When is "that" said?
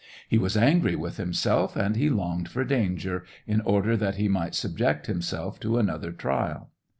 3.95-4.15